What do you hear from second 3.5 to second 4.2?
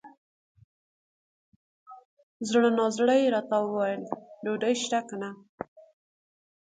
وویل!